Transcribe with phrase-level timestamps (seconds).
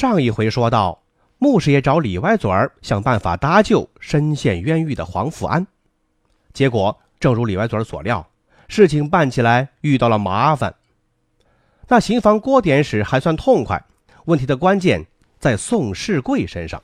[0.00, 1.02] 上一回说到，
[1.36, 5.66] 穆师爷找李歪嘴儿想办法搭救深陷冤狱的黄富安，
[6.54, 8.26] 结果正如李歪嘴儿所料，
[8.66, 10.74] 事情办起来遇到了麻烦。
[11.88, 13.84] 那刑房郭典史还算痛快，
[14.24, 15.06] 问题的关键
[15.38, 16.82] 在宋世贵身上。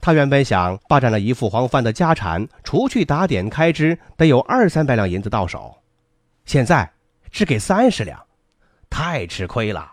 [0.00, 5.76] 他原本想霸占了一副黄范的家产，除去打点开支，得有二三百两银子到手，
[6.44, 6.90] 现在
[7.30, 8.20] 只给三十两，
[8.90, 9.92] 太吃亏了，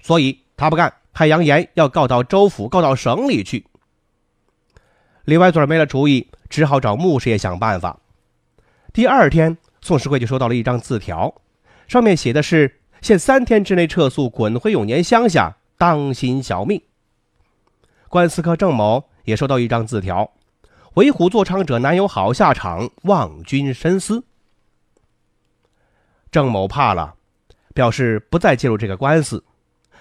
[0.00, 0.90] 所以他不干。
[1.12, 3.66] 还扬言要告到州府，告到省里去。
[5.24, 8.00] 李歪嘴没了主意，只好找穆师爷想办法。
[8.92, 11.34] 第二天，宋世贵就收到了一张字条，
[11.86, 16.82] 上面写的是：限三天之内撤诉，滚回永年乡下，当心小命。
[18.08, 20.32] 官司科郑某也收到一张字条：
[20.94, 24.24] 为虎作伥者难有好下场，望君深思。
[26.30, 27.14] 郑某怕了，
[27.74, 29.44] 表示不再介入这个官司。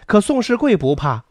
[0.05, 1.23] 可宋世贵不怕，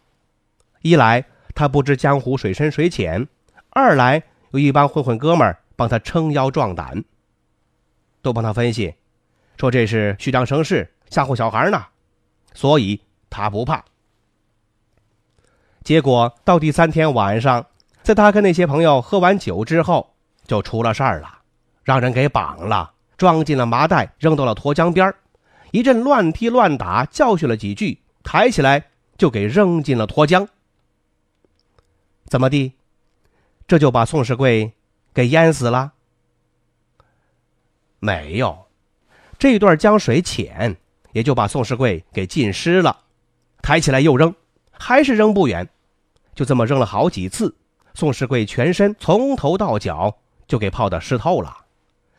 [0.82, 3.28] 一来他不知江湖水深水浅，
[3.70, 7.04] 二来有一帮混混哥们儿帮他撑腰壮胆，
[8.22, 8.94] 都帮他分析，
[9.58, 11.84] 说这是虚张声势，吓唬小孩呢，
[12.54, 13.84] 所以他不怕。
[15.82, 17.66] 结果到第三天晚上，
[18.02, 20.14] 在他跟那些朋友喝完酒之后，
[20.46, 21.40] 就出了事儿了，
[21.82, 25.12] 让人给绑了，装进了麻袋，扔到了沱江边
[25.72, 28.00] 一阵乱踢乱打，教训了几句。
[28.32, 28.84] 抬起来
[29.18, 30.46] 就给扔进了沱江，
[32.26, 32.74] 怎么地？
[33.66, 34.72] 这就把宋世贵
[35.12, 35.94] 给淹死了？
[37.98, 38.68] 没有，
[39.36, 40.76] 这段江水浅，
[41.10, 43.00] 也就把宋世贵给浸湿了。
[43.62, 44.32] 抬起来又扔，
[44.70, 45.68] 还是扔不远，
[46.32, 47.56] 就这么扔了好几次，
[47.94, 51.64] 宋世贵全身从头到脚就给泡的湿透了。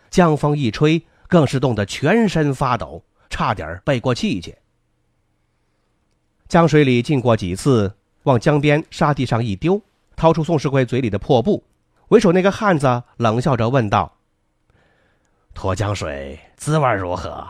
[0.10, 4.58] 江风一吹，更是冻得全身发抖，差点背过气去。
[6.52, 9.82] 江水里浸过几次，往江边沙地上一丢，
[10.18, 11.64] 掏出宋世贵嘴里的破布，
[12.10, 14.18] 为首那个汉子冷笑着问道
[15.56, 17.48] ：“沱江水滋味如何？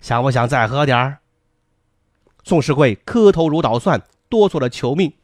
[0.00, 1.20] 想不想再喝点儿？”
[2.44, 5.14] 宋世贵磕头如捣蒜，哆嗦着求命：“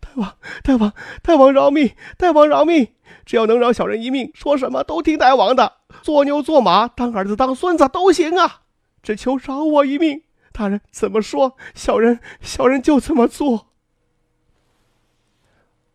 [0.00, 1.90] 大王，大王，大王饶命！
[2.16, 2.88] 大王饶命！
[3.26, 8.62] 只要能饶小人一命，说什么都听大王的，做牛做马，当儿子当孙子都行啊！
[9.02, 10.22] 只求饶我一命。”
[10.56, 13.72] 大人怎么说，小人小人就这么做。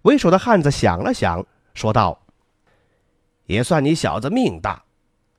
[0.01, 2.19] 为首的汉子想了想，说道
[3.47, 4.83] ：“也算你小子命大，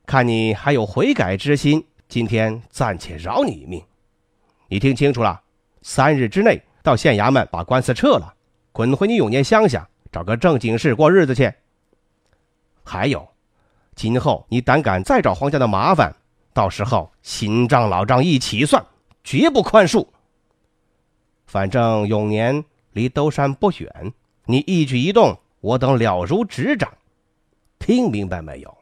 [0.06, 3.84] 看你还有悔改之心，今天暂且饶你一命。
[4.68, 5.42] 你听清楚了，
[5.82, 8.34] 三日之内到县衙门把官司撤了，
[8.72, 11.52] 滚回你永年乡下，找个正经事过日子去。
[12.82, 13.28] 还有，
[13.94, 16.16] 今后你胆敢再找黄家的麻烦，
[16.54, 18.82] 到时候新账老账一起算。”
[19.30, 20.08] 绝不宽恕。
[21.46, 24.12] 反正永年离兜山不远，
[24.44, 26.92] 你一举一动，我等了如指掌。
[27.78, 28.76] 听明白没有？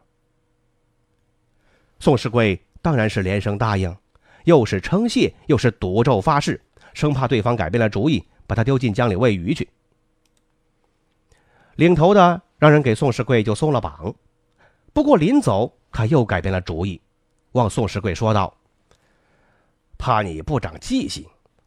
[2.01, 3.95] 宋世贵当然是连声答应，
[4.45, 6.59] 又是称谢，又是赌咒发誓，
[6.95, 9.69] 生怕对方改变了主意，把他丢进江里喂鱼去。
[11.77, 14.15] 领头的让人给宋世贵就松了绑，
[14.95, 16.99] 不过临走他又改变了主意，
[17.53, 18.55] 望宋世贵说道。
[19.99, 21.27] 怕你不长记性，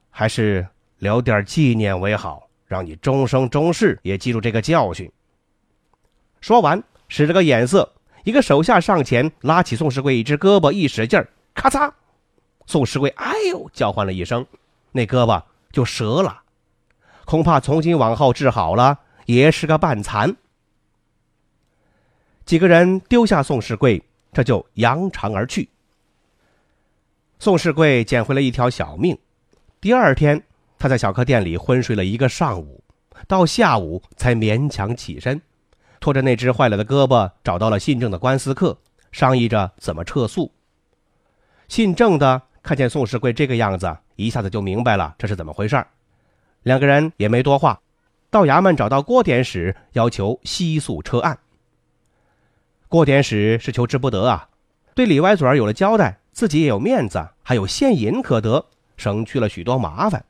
[0.09, 0.65] 还是
[0.97, 5.11] 留点纪念为好，让你终生终世也记住这个教训。
[6.39, 7.93] 说完，使了个眼色，
[8.23, 11.91] 一个手下上前拉起宋世贵一只胳膊，一使劲儿，咔嚓！
[12.65, 14.45] 宋世贵哎呦叫唤了一声，
[14.91, 16.41] 那胳膊就折了，
[17.25, 20.35] 恐怕从今往后治好了也是个半残。
[22.45, 24.01] 几个人丢下宋世贵，
[24.33, 25.69] 这就扬长而去。
[27.41, 29.17] 宋世贵捡回了一条小命。
[29.79, 30.43] 第二天，
[30.77, 32.83] 他在小客店里昏睡了一个上午，
[33.27, 35.41] 到下午才勉强起身，
[35.99, 38.77] 拖着那只坏了的胳膊，找到了姓郑的官司客，
[39.11, 40.51] 商议着怎么撤诉。
[41.67, 45.83] 姓郑的看见宋世贵这个样子，一下子就明白了这是怎么回事
[46.61, 47.81] 两个人也没多话，
[48.29, 51.39] 到衙门找到郭典史，要求悉诉撤案。
[52.87, 54.47] 郭典史是求之不得啊，
[54.93, 56.19] 对李歪嘴儿有了交代。
[56.31, 58.65] 自己也有面子，还有现银可得，
[58.97, 60.23] 省去了许多麻烦。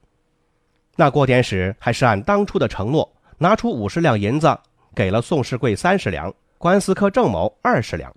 [0.96, 4.58] 那郭典史还是按当初的承诺，拿出五十两银子，
[4.94, 8.14] 给了宋世贵三十两，官司科郑某二十两。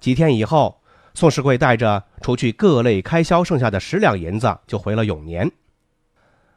[0.00, 0.80] 几天以后，
[1.14, 5.50] 宋世贵带着除去各类开销剩下的十两银子，就回了永年。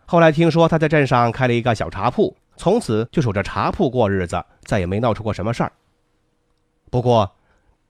[0.06, 5.72] 后来听说他在镇上开了一个小茶铺，从此就守着茶铺过日子，再也没闹出过什么事儿。
[6.90, 7.30] 不过，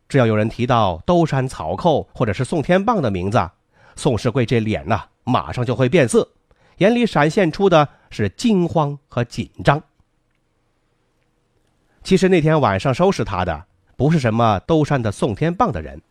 [0.10, 3.50] 只要有人提到兜山草寇或者是宋天棒的名字，
[3.96, 6.28] 宋世贵这脸呐，马上就会变色，
[6.78, 9.82] 眼里闪现出的是惊慌和紧张。
[12.04, 13.66] 其实那天晚上收拾他的
[13.98, 16.02] 不是什么兜山的宋天棒的人，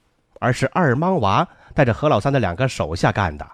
[0.40, 3.48] 而是二莽娃带着何老三的两个手下干的。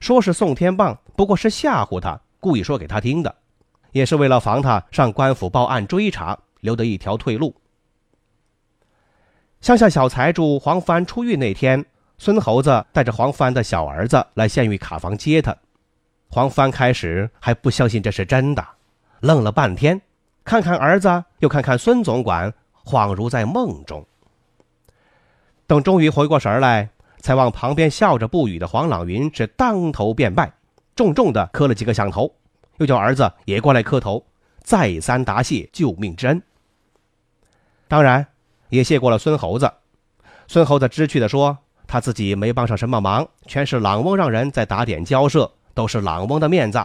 [0.00, 3.32] 说是宋天棒，不过是吓唬他，故意说给他听的，
[3.92, 7.54] 也是为了防他上官府报案追查，留得一条退路。
[9.66, 11.84] 乡下小财主黄福安出狱那天，
[12.18, 15.56] 孙猴子带着黄福安的小儿子来县狱卡房接他。
[16.28, 18.64] 黄福安开始还不相信这是真的，
[19.18, 20.00] 愣了半天，
[20.44, 22.54] 看看儿子，又看看孙总管，
[22.84, 24.06] 恍如在梦中。
[25.66, 30.52] 等终于回过神来，才往旁边笑着不语的黄朗云是当头便拜，
[30.94, 32.32] 重重的磕了几个响头，
[32.76, 34.24] 又叫儿子也过来磕头，
[34.62, 36.40] 再三答谢救命之恩。
[37.88, 38.24] 当然。
[38.68, 39.72] 也谢过了孙猴子，
[40.48, 46.84] 孙猴子知趣地说：“他自己没帮上什么忙，全是朗翁让人在打点交涉，都是朗翁的面子。”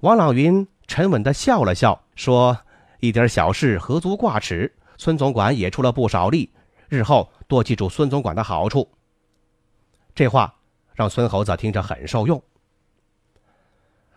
[0.00, 2.58] 王朗云沉稳地笑了笑，说
[3.00, 4.74] ：“一点小事何足挂齿？
[4.98, 6.50] 孙总管也出了不少力，
[6.88, 8.90] 日后多记住孙总管的好处。”
[10.14, 10.54] 这话
[10.94, 12.40] 让孙猴子听着很受用。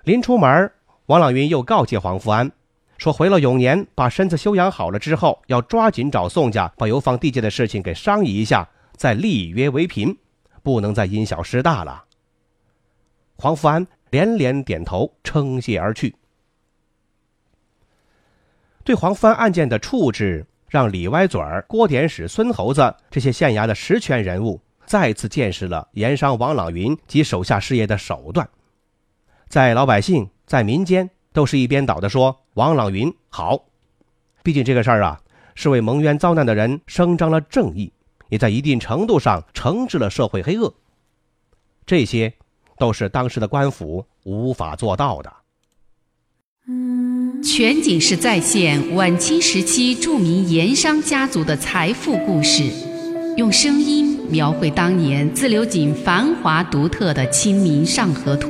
[0.03, 0.71] 临出门，
[1.07, 2.51] 王朗云又告诫黄福安。
[2.97, 10.17] 说回了永年，把身子休养好了之后，要抓紧找宋家把游放地界的事情给商议一下，再立约为凭，
[10.63, 12.03] 不能再因小失大了。
[13.35, 16.15] 黄福安连连点头，称谢而去。
[18.83, 28.49] 对黄福安案件的处置，让李歪嘴儿、郭典史、孙猴子这些县衙的实权人物再次见识了盐商王朗云及手下事业的手段，
[29.47, 31.07] 在老百姓，在民间。
[31.33, 33.65] 都是一边倒的说王朗云好，
[34.41, 35.21] 毕竟这个事儿啊
[35.53, 37.93] 是为蒙冤遭难的人伸张了正义，
[38.29, 40.73] 也在一定程度上惩治了社会黑恶。
[41.85, 42.33] 这些
[42.79, 45.31] 都是当时的官府无法做到的。
[47.43, 52.63] 全景式再现晚清时期著名盐商家族的财富故事，
[53.37, 58.49] 用声音描绘当年自流井繁华独特的《清明上河图》。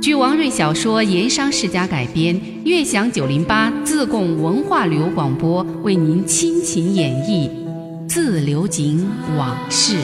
[0.00, 7.50] 据王瑞小说《盐商世家》改编，悦享九零八自贡文化旅游广播为您倾情演绎
[8.08, 9.06] 《自流井
[9.36, 9.96] 往事》。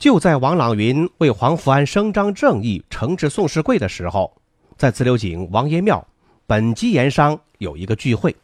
[0.00, 4.36] 就在王朗云为黄福安伸张正义、惩治宋世贵的时候，
[4.76, 6.04] 在自流井王爷庙，
[6.44, 8.34] 本级盐商有一个聚会。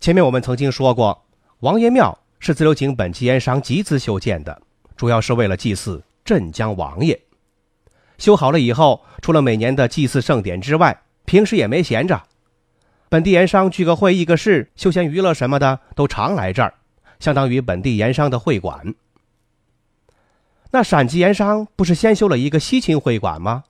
[0.00, 1.22] 前面我们曾经说过，
[1.60, 2.18] 王爷庙。
[2.44, 4.60] 是自流井本期盐商集资修建的，
[4.96, 7.16] 主要是为了祭祀镇江王爷。
[8.18, 12.20] 修好了以后，除了每年的祭祀盛典之外，平时也没闲着。
[13.08, 16.74] 本地盐商聚个会、议个事、休闲娱乐什么的，都常来这儿，
[17.20, 18.92] 相当于本地盐商的会馆。
[20.72, 23.62] 那陕籍盐商不是先修了一个西秦会馆吗？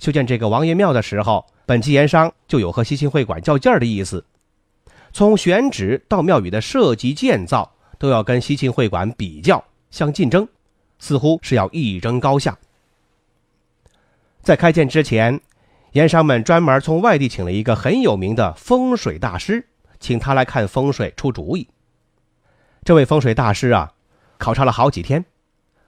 [0.00, 4.24] 修建这个王爷庙的时候，本期盐商就有和西秦会馆较劲儿的意思，
[5.12, 7.76] 从选址到庙宇的设计建造。
[7.98, 10.46] 都要跟西秦会馆比较相竞争，
[10.98, 12.56] 似乎是要一争高下。
[14.40, 15.40] 在开建之前，
[15.92, 19.66] 盐商们专门从外地请了一个很有名的风水大师，
[19.98, 21.68] 请他来看风水出主意。
[22.84, 23.92] 这位风水大师啊，
[24.38, 25.24] 考察了好几天，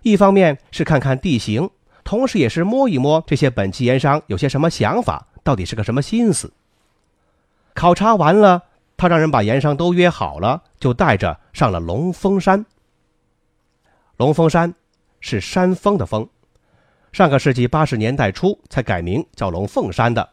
[0.02, 1.70] 一方面是看看地形，
[2.02, 6.52] 同时也是摸一摸这些本期盐商有些什么想法，到底是个什么心思。
[7.72, 8.64] 考察完了。
[9.00, 12.66] 他让人把盐商都约好了，就带着上了龙峰山。
[14.18, 14.74] 龙峰山
[15.20, 16.28] 是山峰的峰，
[17.10, 20.28] 上个世纪八十年代初才改名叫龙凤山的，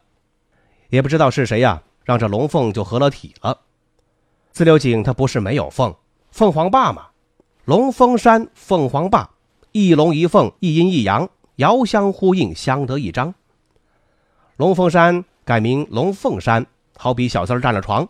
[0.90, 3.58] 也不知道是谁呀，让这龙凤就合了体了。
[4.52, 5.96] 自流井它不是没有凤，
[6.32, 7.08] 凤凰坝嘛，
[7.64, 9.30] 龙峰山凤凰坝，
[9.72, 13.34] 一龙一凤，一阴一阳，遥相呼应，相得益彰。
[14.58, 16.66] 龙凤山改名龙凤山，
[16.98, 18.06] 好比小三占了床。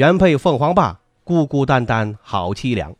[0.00, 2.96] 原配凤凰坝，孤孤单单，好凄凉。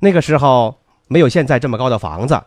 [0.00, 2.38] 那个时候没有现在这么高的房子，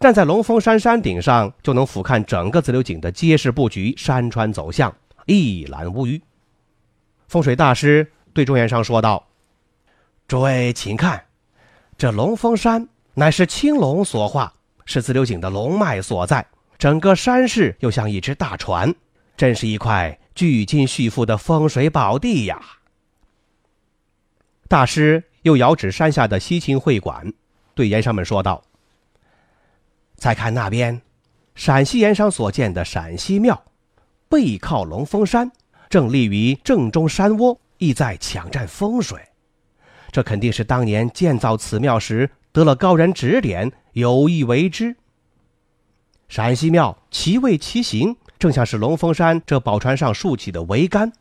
[0.00, 4.94] 站在龙峰山山顶上就能俯瞰整个自流井的街市布局、山川走向，
[5.24, 6.20] 一览无余。
[7.26, 9.26] 风水大师对众元商说道
[10.28, 11.24] ：“诸位请看，
[11.96, 14.52] 这龙峰山乃是青龙所化，
[14.84, 16.44] 是自流井的龙脉所在。
[16.76, 18.94] 整个山势又像一只大船，
[19.38, 22.60] 真是一块巨金蓄富的风水宝地呀！
[24.66, 27.32] 大师又遥指山下的西秦会馆，
[27.74, 28.64] 对盐商们说道
[30.16, 31.00] ：“再看那边，
[31.54, 33.64] 陕西盐商所建的陕西庙，
[34.28, 35.52] 背靠龙峰山，
[35.88, 39.20] 正立于正中山窝，意在抢占风水。
[40.10, 44.96] 这肯定是当年建造此庙时得了高人指点，有意为之。
[46.28, 51.12] 陕西庙其位其形，正像是龙峰山这宝船上竖起的桅杆。”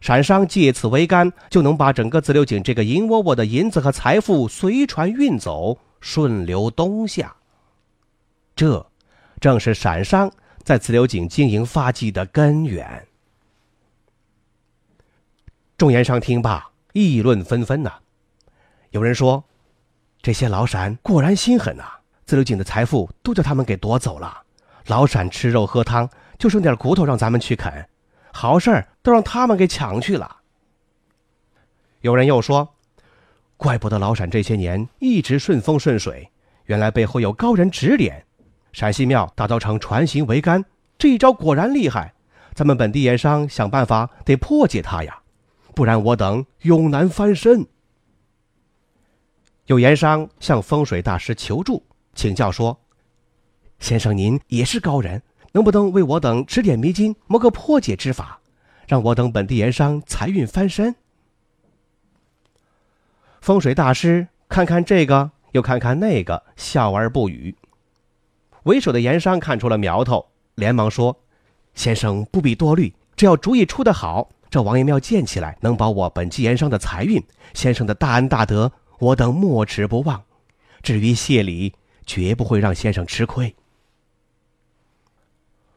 [0.00, 7.36] 陕商借此桅杆，就能把整个自流井这个银窝窝的银子和财富随船运走，顺流东下。
[8.56, 8.86] 这，
[9.40, 13.06] 正是陕商在自流井经营发迹的根源。
[15.76, 17.92] 众盐商听罢，议论纷纷呐。
[18.92, 19.44] 有人说
[20.22, 21.84] ：“这些老陕果然心狠呐！
[22.24, 24.42] 自流井的财富都叫他们给夺走了，
[24.86, 26.08] 老陕吃肉喝汤，
[26.40, 27.86] 就剩点骨头让咱们去啃。”
[28.32, 30.36] 好事儿都让他们给抢去了。
[32.00, 32.76] 有人又说
[33.58, 36.30] ：“怪不得老陕这些年一直顺风顺水，
[36.66, 38.24] 原来背后有高人指点。
[38.72, 40.64] 陕西庙打造成船形桅杆，
[40.96, 42.14] 这一招果然厉害。
[42.54, 45.20] 咱们本地盐商想办法得破解它呀，
[45.74, 47.66] 不然我等永难翻身。”
[49.66, 52.80] 有盐商向风水大师求助，请教说
[53.80, 55.20] ：“先生您也是高人。”
[55.52, 58.40] 能不能为我等指点迷津，谋个破解之法，
[58.86, 60.94] 让我等本地盐商财运翻身？
[63.40, 67.56] 风水大师看看这个，又看看那个，笑而不语。
[68.64, 71.16] 为首的盐商看出了苗头，连忙说
[71.74, 77.22] ：“先生不必多虑，只要主意出得好，这王爷庙建起来，能保我本地盐商的财运。
[77.54, 80.22] 先生的大恩大德，我等没齿不忘。
[80.82, 83.54] 至于谢礼，绝不会让先生吃亏。”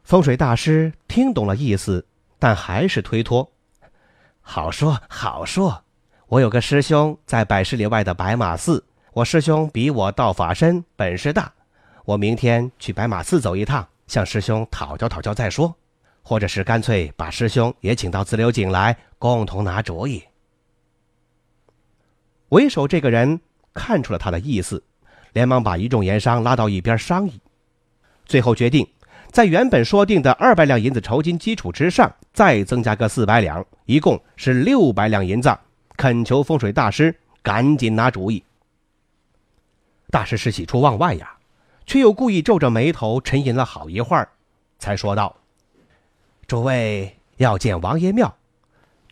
[0.04, 2.06] 风水大师听懂了意思，
[2.38, 3.50] 但还是推脱
[4.42, 5.82] ：“好说好说，
[6.26, 8.84] 我有个师兄在百十里外的白马寺，
[9.14, 11.50] 我师兄比我道法深，本事大。
[12.04, 15.74] 我明天去白马寺走一趟，向师兄讨教讨教再说，
[16.22, 20.22] 或者是干脆把师兄也请到自流井来，共同拿主意。”
[22.50, 23.40] 为首这个人
[23.72, 24.84] 看出了他的意思，
[25.32, 27.40] 连忙把一众盐商拉到一边商议，
[28.26, 28.86] 最后决定。
[29.34, 35.52] 在原本说定的二百两银子酬金基础之上，再增加个四百两，一共是六百两银子。
[35.96, 37.12] 恳求风水大师
[37.42, 38.44] 赶紧拿主意。
[40.12, 41.34] 大师是喜出望外呀，
[41.84, 44.28] 却又故意皱着眉头沉吟了好一会儿，
[44.78, 45.34] 才说道
[46.46, 48.36] ：“诸位要建王爷庙，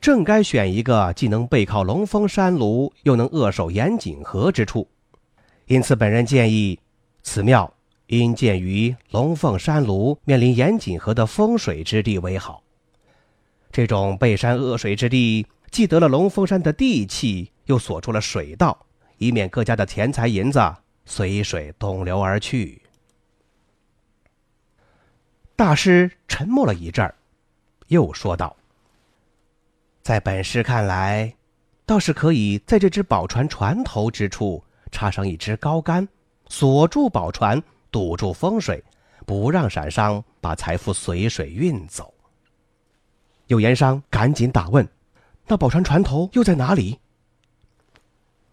[0.00, 4.86] 正该选一个既能背靠龙峰山庐，又能扼守严井河之处。
[5.66, 6.78] 因此，本人建议
[7.24, 7.74] 此庙。”
[8.18, 12.62] 因建于龙凤山庐，面临严锦河的风水之地为好。
[13.70, 18.78] 这种背山恶水之地，既得了龙凤山的地气，又锁住了水道，
[19.16, 20.60] 以免各家的钱财银子
[21.06, 22.82] 随水东流而去。
[25.56, 27.14] 大师沉默了一阵儿，
[27.86, 28.54] 又说道
[30.04, 31.34] ：“在本师看来，
[31.86, 36.06] 倒是可以在这只宝船船头之处插上一支高杆，
[36.50, 37.58] 锁住宝船。”
[37.92, 38.82] 堵住风水，
[39.26, 42.12] 不让闪商把财富随水运走。
[43.48, 44.88] 有盐商赶紧打问
[45.46, 46.98] ：“那宝船船头又在哪里？”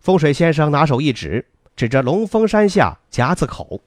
[0.02, 3.80] 风水先生拿手一指，指着龙峰山下夹子口。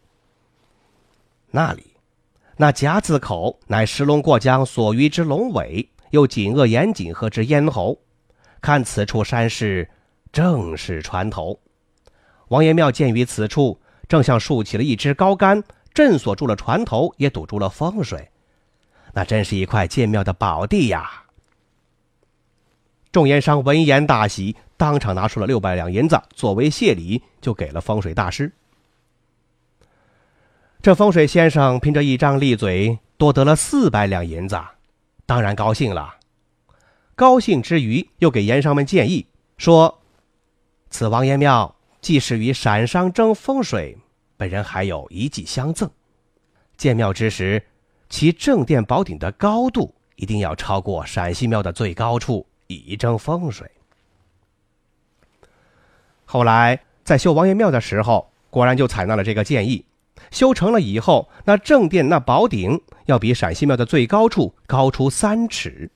[1.50, 1.84] 那里，
[2.56, 7.98] 那夹子口乃石龙过江所余之龙尾，又紧扼盐井河之咽喉。
[8.62, 9.90] 看此处山势，
[10.32, 11.60] 正是船头。
[12.48, 13.78] 王爷庙建于此处。
[14.12, 15.64] 正像竖起了一支高杆，
[15.94, 18.28] 镇锁住了船头，也堵住了风水。
[19.14, 21.22] 那真是一块建庙的宝地呀！
[23.10, 28.52] 众盐商闻言大喜，当场拿出了六百两银子作为谢礼，就给了风水大师。
[30.82, 34.60] 这风水先生凭着一张利嘴，多得了四百两银子，
[35.24, 36.16] 当然高兴了。
[37.14, 40.02] 高兴之余，又给盐商们建议说
[40.90, 43.96] ：“此王爷庙既是与陕商争风水。”
[44.36, 45.88] 本人还有一计相赠，
[46.76, 47.62] 建庙之时，
[48.10, 53.70] 其正殿宝顶的高度一定要超过陕西庙的最高处，以争风水。
[56.24, 59.86] 后来在修王爷庙的时候，果然就采纳了这个建议。
[60.30, 65.90] 修成了以后，那正殿那宝顶要比陕西庙的最高处高出三尺，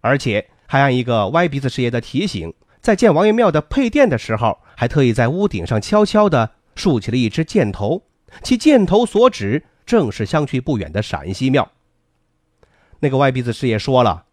[0.00, 8.02] 而且还按一个歪鼻子师爷的提醒，在建王爷庙的配殿的时候，还特意在屋顶上悄悄地竖起了一只箭头，
[8.42, 11.70] 其箭头所指正是相去不远的陕西庙。
[13.00, 14.24] 那个歪鼻子师爷说了，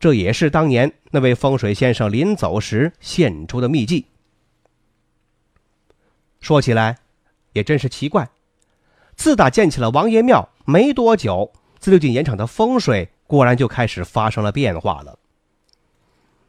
[0.00, 4.06] 这也是当年那位风水先生临走时献出的秘籍。
[6.40, 6.98] 说起来，
[7.52, 8.28] 也真是奇怪，
[9.16, 15.18] 自打建起了王爷庙没多久，自流井盐场的风水果然就开始发生了变化了。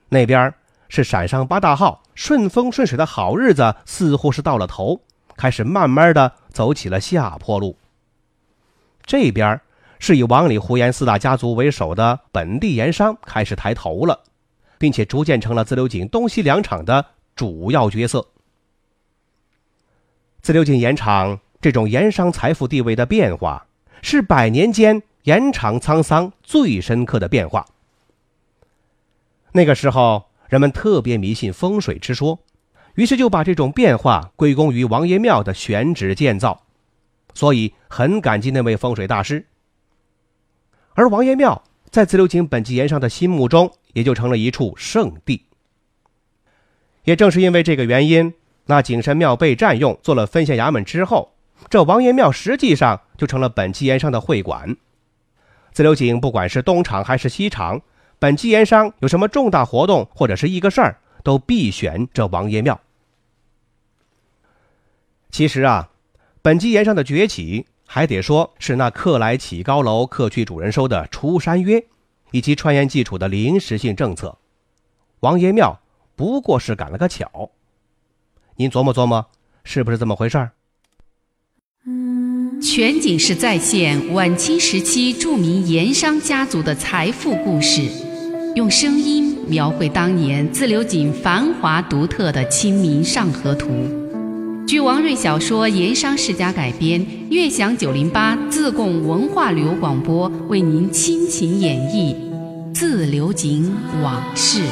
[0.10, 0.54] 那边
[0.88, 5.00] 是陕上八大号，顺风顺水的好日子似乎是到了头，
[5.38, 7.78] 开始慢慢的走起了下坡路。
[9.06, 9.62] 这边
[10.00, 14.22] 是以王李胡严四大家族为首的本地盐商开始抬头了，
[14.78, 17.06] 并且逐渐成了自流井东西两厂的
[17.38, 18.28] 主要角色。
[20.42, 23.66] 自流井盐厂这种盐商财富地位的变化，
[24.02, 27.66] 是百年间盐厂沧桑最深刻的变化。
[29.54, 32.40] 那个时候，人们特别迷信风水之说，
[32.96, 36.64] 于是就把这种变化归功于王爷庙的选址建造，
[37.34, 39.46] 所以很感激那位风水大师。
[40.96, 45.46] 而王爷庙在自流井本纪盐商的心目中，也就成了一处圣地。
[47.04, 48.34] 也正是因为这个原因。
[48.66, 51.34] 那景山庙被占用做了分县衙门之后，
[51.70, 54.78] 这王爷庙实际上就成了本纪盐商的会馆。
[55.72, 57.82] 自流井不管是东厂还是西厂，
[58.20, 62.80] 本期盐商有什么重大活动或者是一个事儿，都必选这王爷庙。
[65.32, 65.90] 其实啊，
[66.42, 71.86] 本期盐商的崛起，还得说是那客来起高楼，客去主人收的出山约，
[72.32, 74.38] 以及川盐基础的临时性政策。
[75.22, 75.80] 王爷庙
[76.18, 77.52] 不过是赶了个巧。
[78.58, 79.28] 您琢磨琢磨，
[79.64, 80.52] 是不是这么回事儿？
[82.62, 88.09] 全景式再现晚清时期著名盐商家族的财富故事，
[88.56, 93.70] 用声音描绘当年自流井繁华独特的《清明上河图》。
[94.66, 102.16] 据王瑞小说《盐商世家》改编，悦享九零八自贡文化旅游广播为您倾情演绎
[102.74, 104.64] 自流井往事。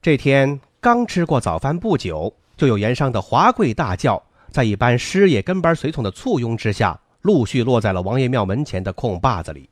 [0.00, 9.68] 这天刚吃过早饭不久，就有盐商的华贵大轿，在一班师爷跟班随从的簇拥之下，陆续落在了王爷庙门前的空坝子里。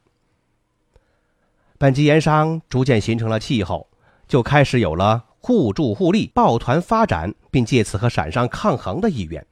[1.79, 3.87] 本级盐商逐渐形成了气候，
[4.27, 9.45] 就开始有了互助互利、抱团发展，并借此和陕商抗衡的意愿。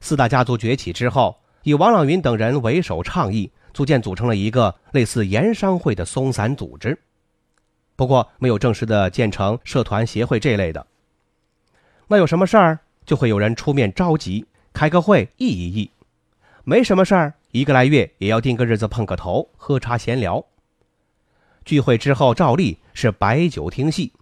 [0.00, 6.98] 四大家族崛起之后，以王朗云等人为首倡议，逐渐组成了一个类似盐商会的松散组织。
[7.96, 10.86] 不过没有正式的建成社团协会这类的，
[12.06, 12.78] 那有什么事儿
[13.10, 15.90] 就会有人出面召集，开个会议一议。
[16.62, 20.46] 没什么事儿，一个来月也要定个日子碰个头，喝茶闲聊。
[21.64, 24.12] 聚会之后照例是摆酒听戏，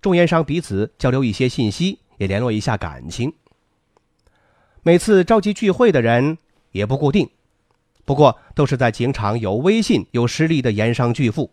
[0.00, 3.32] 众盐商彼此交流一些信息，也联络一下感情。
[4.84, 6.38] 每次召集聚会的人
[6.70, 7.28] 也不固定，
[8.04, 11.50] 不过都是在警场有威信、有实力的盐商巨富。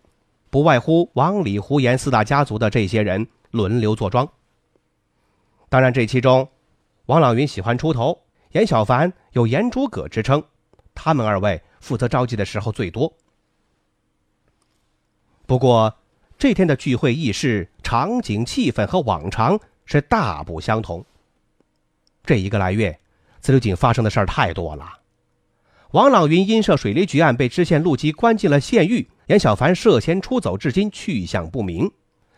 [0.52, 4.30] 不外乎王李胡盐四大家族的这些人轮流坐庄。
[5.70, 6.48] 当然，这其中，
[7.08, 8.22] 王朗云喜欢出头，
[8.54, 10.42] 严小凡有“严诸葛”之称，
[10.96, 13.14] 他们二位负责召集的时候最多。
[15.46, 15.94] 不过，
[16.38, 21.06] 这天的聚会议事场景、气氛和往常是大不相同。
[22.24, 22.98] 这一个来月，
[23.42, 25.00] 自流井发生的事儿太多了。
[25.92, 29.10] 王朗云因涉水利局案被知县陆基关进了县狱。
[29.28, 31.92] 严小凡涉嫌出走，至今去向不明。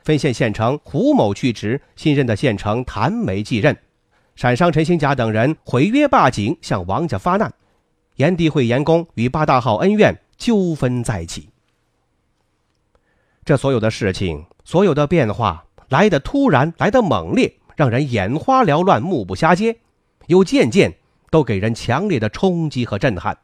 [0.03, 3.77] 分县县城胡某去职，新任的县城谭梅继任。
[4.35, 7.53] 陕商陈兴甲等人毁约霸井，向王家发难。
[8.15, 11.49] 炎帝会盐工与八大号恩怨纠纷再起。
[13.43, 19.77] 这所有的事情，所有的变化，来的突然，来的猛烈，让人眼花缭乱，目不暇接，
[20.27, 20.97] 又渐渐
[21.29, 23.37] 都给人强烈的冲击和震撼。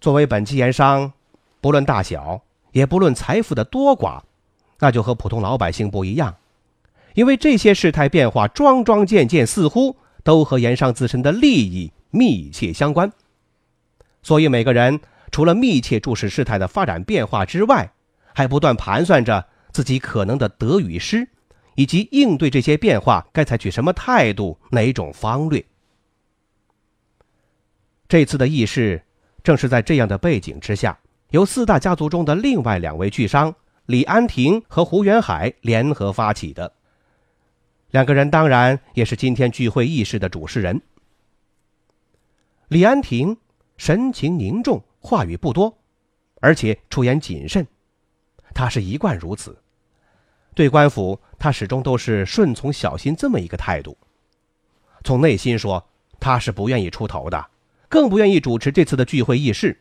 [0.00, 1.12] 作为本期盐商，
[1.60, 4.22] 不论大小，也不论财富的多寡，
[4.78, 6.36] 那就和普通老百姓不一样，
[7.16, 13.10] 因为这些事态变化桩桩件件，似乎都和盐商自身的利益密切相关。
[14.22, 15.00] 所以每个人
[15.30, 17.90] 除了密切注视事态的发展变化之外，
[18.34, 21.26] 还不断盘算着自己可能的得与失，
[21.74, 25.64] 以及应对这些变化该采取什么态度、哪种方略。
[28.06, 29.02] 这次的议事。
[29.42, 30.98] 正是在这样的背景之下，
[31.30, 33.54] 由四大家族中的另外两位巨商
[33.86, 36.72] 李安亭和胡元海联合发起的。
[37.96, 40.82] 两个人当然也是今天聚会议事的主事人。
[42.68, 43.38] 李安亭
[43.78, 45.78] 神情凝重，话语不多，
[46.42, 47.66] 而且出言谨慎。
[48.52, 49.56] 他是一贯如此，
[50.54, 53.96] 对官府他始终都是顺从小心这么一个态度。
[55.02, 55.82] 从内心说，
[56.20, 57.46] 他是不愿意出头的，
[57.88, 59.80] 更不愿意主持这次的聚会议事。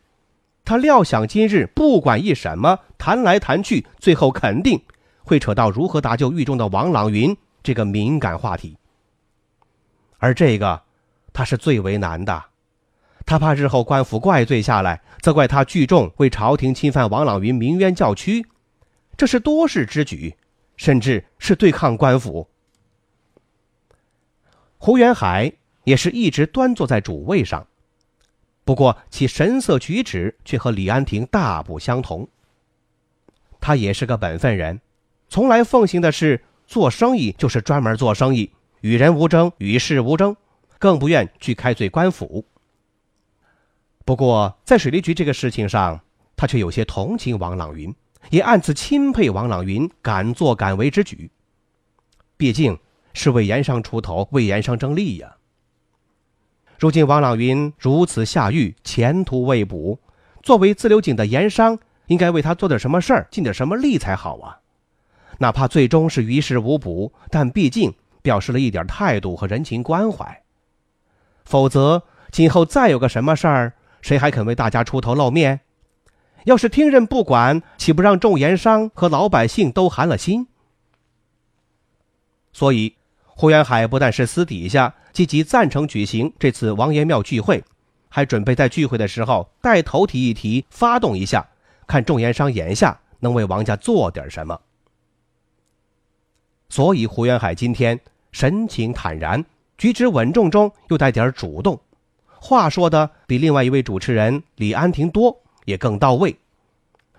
[0.63, 4.81] 他料想今日不管议什么，谈来谈去，最后肯定
[5.25, 8.77] 会扯到如何搭救狱中的王朗云这个敏感话题。
[10.19, 10.83] 而这个，
[11.33, 12.45] 他是最为难的。
[13.25, 18.45] 他怕日后官府怪罪下来，责怪他聚众为朝廷侵犯王朗云鸣冤叫屈，
[19.17, 20.35] 这是多事之举，
[20.77, 22.47] 甚至是对抗官府。
[24.77, 25.51] 胡元海
[25.85, 27.65] 也是一直端坐在主位上。
[28.63, 32.29] 不过，其神色举止却和李安亭大不相同。
[33.59, 34.79] 他也是个本分人，
[35.29, 38.51] 从来奉行的是做生意就是专门做生意，
[38.81, 40.35] 与人无争，与世无争，
[40.79, 42.45] 更不愿去开罪官府。
[44.03, 45.99] 不过，在水利局这个事情上，
[46.35, 47.93] 他却有些同情王朗云，
[48.29, 51.31] 也暗自钦佩王朗云敢作敢为之举。
[52.37, 52.77] 毕竟
[53.13, 55.37] 是为盐商出头，为盐商争利呀。
[56.77, 59.99] 如今王朗云如此下狱，前途未卜。
[60.43, 64.59] 作为自流井的盐商，应该为他做点什么事儿，尽点什么力才好啊！
[65.39, 70.41] 哪怕最终是于事无补，但毕竟表示了一点态度和人情关怀。
[71.43, 75.61] 否则，今后再有个什么事儿，谁还肯为大家出头露面？
[76.45, 80.47] 要是听任不管，岂不让众盐商和老百姓都寒了心？
[82.53, 82.95] 所以。
[83.37, 87.61] 胡元海不但是私底下积极赞成举行这次王爷庙聚会，
[88.07, 91.45] 还准备在聚会的时候带头提一提，发动一下，
[91.85, 94.57] 看众盐商眼下能为王家做点什么。
[96.69, 97.99] 所以胡元海今天
[98.31, 99.43] 神情坦然，
[99.77, 101.79] 举止稳重中又带点主动，
[102.27, 106.35] 话说的比另外一位主持人李安亭多，也更到位。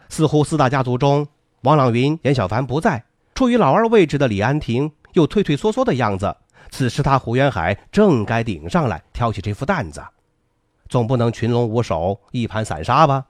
[0.08, 1.26] 似乎四大家族中，
[1.62, 3.04] 王朗云、严小凡不在，
[3.34, 4.92] 处于老二位置的李安亭。
[5.12, 6.36] 又退退缩缩的样子，
[6.68, 10.04] 此时他胡元海正该顶上来挑起这副担子，
[10.90, 13.24] 总不能群龙无首、一盘散沙吧？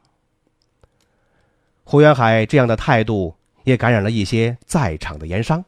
[1.85, 5.65] 胡元海这样的态度也感染了一些在场的盐商。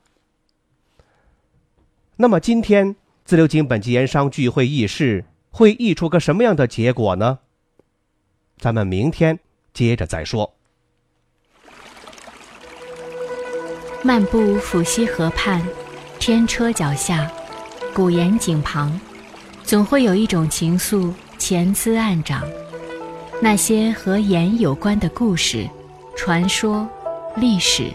[2.21, 7.39] 那么今天自流井本级盐商聚会议事会议出个什么样的结果呢？
[8.59, 9.39] 咱们明天
[9.73, 10.53] 接着再说。
[14.03, 15.65] 漫步抚溪河畔。
[16.19, 17.31] 天车脚下，
[17.95, 19.01] 古岩井旁，
[19.63, 22.43] 总会有一种情愫潜滋暗长。
[23.41, 25.71] 那些和盐有关的故事、
[26.17, 26.87] 传说、
[27.37, 27.93] 历史，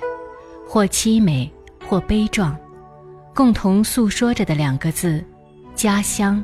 [0.66, 1.52] 或凄美，
[1.86, 2.58] 或悲壮，
[3.36, 5.24] 共同诉说着的两个字：
[5.76, 6.43] 家乡。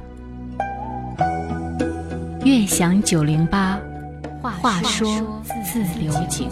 [2.43, 3.80] 悦享九零八，
[4.41, 6.49] 话说自流井。